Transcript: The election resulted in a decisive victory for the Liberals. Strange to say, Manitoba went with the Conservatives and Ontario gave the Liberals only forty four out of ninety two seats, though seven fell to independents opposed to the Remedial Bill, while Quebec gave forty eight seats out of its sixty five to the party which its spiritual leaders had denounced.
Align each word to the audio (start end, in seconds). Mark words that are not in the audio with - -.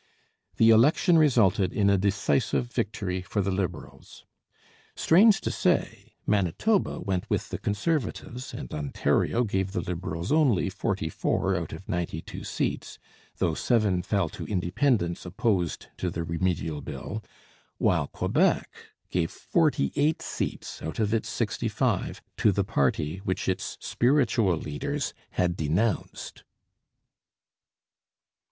The 0.57 0.71
election 0.71 1.15
resulted 1.19 1.71
in 1.71 1.87
a 1.87 1.95
decisive 1.95 2.71
victory 2.73 3.21
for 3.21 3.39
the 3.39 3.51
Liberals. 3.51 4.25
Strange 4.95 5.39
to 5.41 5.51
say, 5.51 6.13
Manitoba 6.25 6.99
went 6.99 7.29
with 7.29 7.49
the 7.49 7.59
Conservatives 7.59 8.51
and 8.51 8.73
Ontario 8.73 9.43
gave 9.43 9.73
the 9.73 9.79
Liberals 9.81 10.31
only 10.31 10.71
forty 10.71 11.07
four 11.07 11.55
out 11.55 11.71
of 11.71 11.87
ninety 11.87 12.19
two 12.19 12.43
seats, 12.43 12.97
though 13.37 13.53
seven 13.53 14.01
fell 14.01 14.27
to 14.29 14.43
independents 14.47 15.23
opposed 15.23 15.85
to 15.97 16.09
the 16.09 16.23
Remedial 16.23 16.81
Bill, 16.81 17.23
while 17.77 18.07
Quebec 18.07 18.71
gave 19.11 19.29
forty 19.29 19.93
eight 19.95 20.23
seats 20.23 20.81
out 20.81 20.97
of 20.97 21.13
its 21.13 21.29
sixty 21.29 21.67
five 21.67 22.23
to 22.37 22.51
the 22.51 22.63
party 22.63 23.17
which 23.17 23.47
its 23.47 23.77
spiritual 23.81 24.57
leaders 24.57 25.13
had 25.33 25.55
denounced. 25.55 26.43